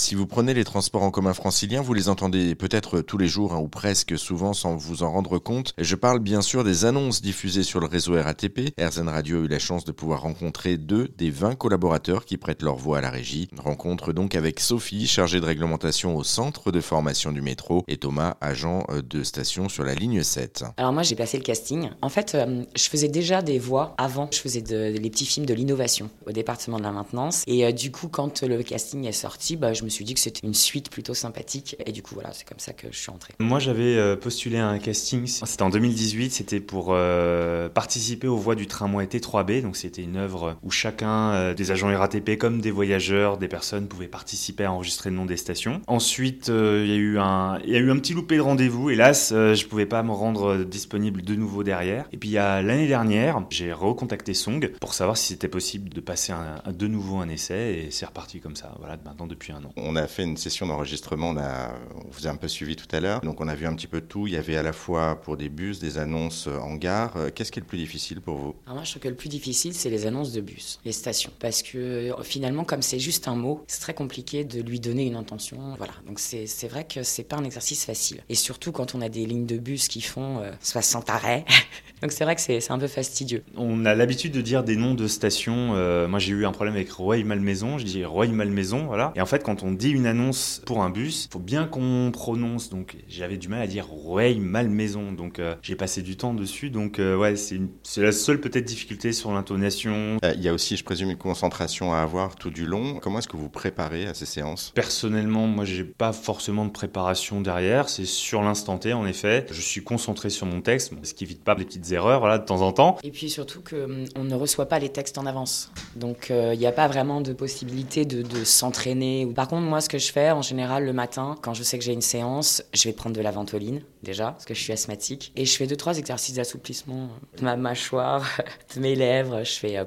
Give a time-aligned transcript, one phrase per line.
[0.00, 3.52] Si vous prenez les transports en commun franciliens, vous les entendez peut-être tous les jours
[3.52, 5.74] hein, ou presque souvent sans vous en rendre compte.
[5.76, 8.72] Je parle bien sûr des annonces diffusées sur le réseau RATP.
[8.80, 12.62] RZN Radio a eu la chance de pouvoir rencontrer deux des 20 collaborateurs qui prêtent
[12.62, 13.50] leur voix à la régie.
[13.58, 18.38] rencontre donc avec Sophie, chargée de réglementation au centre de formation du métro, et Thomas,
[18.40, 20.64] agent euh, de station sur la ligne 7.
[20.78, 21.90] Alors moi j'ai passé le casting.
[22.00, 24.30] En fait, euh, je faisais déjà des voix avant.
[24.32, 27.44] Je faisais de, les petits films de l'innovation au département de la maintenance.
[27.46, 30.20] Et euh, du coup, quand le casting est sorti, bah, je me suis dit que
[30.20, 31.76] c'était une suite plutôt sympathique.
[31.84, 33.34] Et du coup, voilà, c'est comme ça que je suis entré.
[33.38, 35.26] Moi, j'avais euh, postulé à un casting.
[35.26, 36.30] C'était en 2018.
[36.30, 39.62] C'était pour euh, participer aux voix du tramway T3B.
[39.62, 43.88] Donc, c'était une œuvre où chacun euh, des agents RATP, comme des voyageurs, des personnes,
[43.88, 45.80] pouvaient participer à enregistrer le nom des stations.
[45.86, 48.90] Ensuite, il y a eu un, y a eu un petit loupé de rendez-vous.
[48.90, 52.06] Hélas, je pouvais pas me rendre disponible de nouveau derrière.
[52.12, 55.90] Et puis, il y a l'année dernière, j'ai recontacté Song pour savoir si c'était possible
[55.90, 56.32] de passer
[56.66, 57.84] de nouveau un essai.
[57.86, 58.74] Et c'est reparti comme ça.
[58.78, 59.72] Voilà, maintenant depuis un an.
[59.82, 62.88] On a fait une session d'enregistrement, on, a, on vous a un peu suivi tout
[62.92, 64.26] à l'heure, donc on a vu un petit peu tout.
[64.26, 67.14] Il y avait à la fois pour des bus, des annonces en gare.
[67.34, 68.54] Qu'est-ce qui est le plus difficile pour vous?
[68.66, 71.32] Alors Moi, je trouve que le plus difficile, c'est les annonces de bus, les stations.
[71.38, 75.16] Parce que finalement, comme c'est juste un mot, c'est très compliqué de lui donner une
[75.16, 75.58] intention.
[75.76, 78.22] Voilà, donc c'est vrai que c'est pas un exercice facile.
[78.28, 81.44] Et surtout quand on a des lignes de bus qui font 60 euh, arrêts.
[82.02, 83.42] donc c'est vrai que c'est un peu fastidieux.
[83.56, 85.74] On a l'habitude de dire des noms de stations.
[85.74, 87.78] Euh, moi, j'ai eu un problème avec Roy-Malmaison.
[87.78, 89.12] Je dis Roy-Malmaison, voilà.
[89.16, 92.10] Et en fait, quand on dit une annonce pour un bus, il faut bien qu'on
[92.12, 92.70] prononce.
[92.70, 95.12] Donc j'avais du mal à dire ouais, Malmaison.
[95.12, 96.70] Donc euh, j'ai passé du temps dessus.
[96.70, 97.60] Donc euh, ouais, c'est
[98.00, 100.18] la seule peut-être difficulté sur l'intonation.
[100.24, 102.98] Euh, il y a aussi, je présume, une concentration à avoir tout du long.
[103.00, 104.72] Comment est-ce que vous préparez à ces séances?
[104.74, 107.88] Personnellement, moi, j'ai pas forcément de préparation derrière.
[107.88, 109.46] C'est sur l'instant T, en effet.
[109.50, 112.44] Je suis concentré sur mon texte, ce qui évite pas des petites erreurs, voilà, de
[112.44, 112.96] temps en temps.
[113.02, 115.72] Et puis surtout qu'on hum, ne reçoit pas les textes en avance.
[115.96, 119.26] Donc il n'y a pas vraiment de possibilité de, de s'entraîner.
[119.34, 121.84] Par contre, moi, ce que je fais en général le matin, quand je sais que
[121.84, 125.32] j'ai une séance, je vais prendre de la ventoline déjà, parce que je suis asthmatique.
[125.36, 128.26] Et je fais deux, trois exercices d'assouplissement de ma mâchoire,
[128.74, 129.44] de mes lèvres.
[129.44, 129.84] Je fais, euh,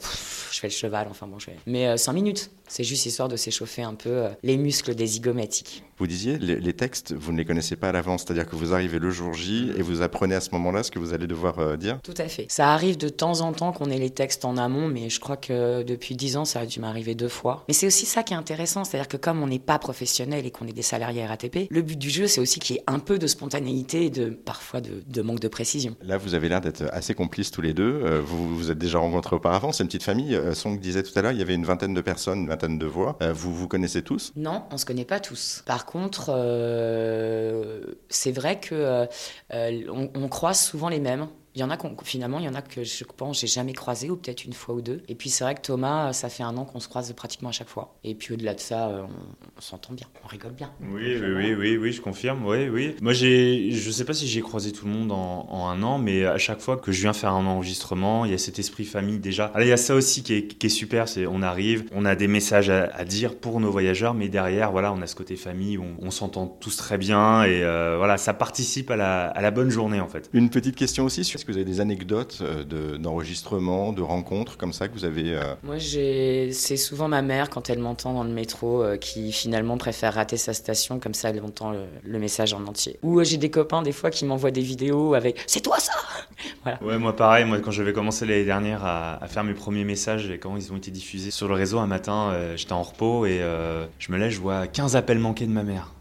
[0.52, 1.56] je fais le cheval, enfin bon, je fais.
[1.66, 2.52] Mais euh, cinq minutes.
[2.66, 5.84] C'est juste histoire de s'échauffer un peu euh, les muscles des zygomatiques.
[6.00, 8.98] Vous disiez, les, textes, vous ne les connaissez pas à l'avance, c'est-à-dire que vous arrivez
[8.98, 12.00] le jour J et vous apprenez à ce moment-là ce que vous allez devoir dire
[12.02, 12.48] Tout à fait.
[12.50, 15.38] Ça arrive de temps en temps qu'on ait les textes en amont, mais je crois
[15.38, 17.64] que depuis dix ans, ça a dû m'arriver deux fois.
[17.68, 20.52] Mais c'est aussi ça qui est intéressant, c'est-à-dire que comme on n'est pas professionnel et
[20.52, 23.00] qu'on est des salariés RATP, le but du jeu, c'est aussi qu'il y ait un
[23.00, 25.96] peu de spontanéité et de, parfois de, manque de précision.
[26.02, 28.02] Là, vous avez l'air d'être assez complices tous les deux.
[28.04, 29.72] Euh, vous vous êtes déjà rencontrés auparavant.
[29.72, 30.36] C'est une petite famille.
[30.36, 32.78] Euh, Song disait tout à l'heure, il y avait une vingtaine de personnes, une vingtaine
[32.78, 33.18] de voix.
[33.22, 34.34] Euh, vous vous connaissez tous?
[34.36, 35.64] Non, on se connaît pas tous.
[35.66, 36.26] Par contre,
[38.10, 39.08] c'est vrai que
[39.52, 41.28] on croise souvent les mêmes.
[41.56, 44.10] Il y en a finalement, il y en a que je pense j'ai jamais croisé
[44.10, 45.04] ou peut-être une fois ou deux.
[45.08, 47.52] Et puis c'est vrai que Thomas, ça fait un an qu'on se croise pratiquement à
[47.52, 47.96] chaque fois.
[48.04, 49.06] Et puis au-delà de ça,
[49.58, 50.72] on, s'entend bien, on rigole bien.
[50.82, 52.44] Oui, oui, oui, oui, oui, je confirme.
[52.46, 52.96] Oui, oui.
[53.02, 56.26] Moi, j'ai, je sais pas si j'ai croisé tout le monde en, un an, mais
[56.26, 59.20] à chaque fois que je viens faire un enregistrement, il y a cet esprit famille
[59.20, 59.46] déjà.
[59.54, 62.06] Alors, il y a ça aussi qui est, qui est super, c'est on arrive, on
[62.06, 65.36] a des messages à, dire pour nos voyageurs, mais derrière, voilà, on a ce côté
[65.36, 69.42] famille où on, s'entend tous très bien et euh, voilà, ça participe à la, à
[69.42, 70.30] la bonne journée en fait.
[70.32, 74.56] Une petite question aussi sur est-ce que vous avez des anecdotes euh, d'enregistrement, de, rencontres
[74.56, 78.24] comme ça que vous avez euh Moi, c'est souvent ma mère, quand elle m'entend dans
[78.24, 82.54] le métro, euh, qui finalement préfère rater sa station, comme ça elle entend le, message
[82.54, 82.98] en entier.
[83.04, 85.92] Ou j'ai des copains, des fois, qui m'envoient des vidéos avec «C'est toi ça!»
[86.64, 86.82] voilà.
[86.82, 90.40] Ouais, moi pareil, moi quand j'avais commencé l'année dernière à, faire mes premiers messages, et
[90.40, 93.42] quand ils ont été diffusés sur le réseau, un matin, j'étais en repos et
[94.00, 95.93] je me lève, je vois 15 appels manqués de ma mère.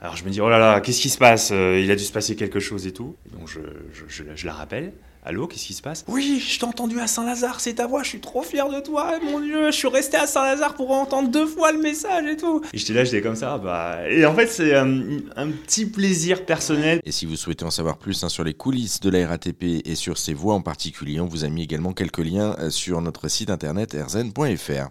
[0.00, 2.12] Alors je me dis, oh là là, qu'est-ce qui se passe Il a dû se
[2.12, 3.16] passer quelque chose et tout.
[3.32, 3.60] donc je,
[4.08, 4.92] je, je, la rappelle.
[5.24, 6.04] Allô, qu'est-ce qui se passe?
[6.08, 9.18] Oui, je t'ai entendu à Saint-Lazare, c'est ta voix, je suis trop fier de toi,
[9.22, 12.62] mon Dieu, je suis resté à Saint-Lazare pour entendre deux fois le message et tout.
[12.72, 14.08] Et j'étais là, j'étais comme ça, bah.
[14.08, 17.00] Et en fait, c'est euh, un, petit plaisir personnel.
[17.04, 19.94] Et si vous souhaitez en savoir plus hein, sur les coulisses de la RATP et
[19.96, 23.28] sur ses voix en particulier, on vous a mis également quelques liens euh, sur notre
[23.28, 24.86] site internet rzn.fr.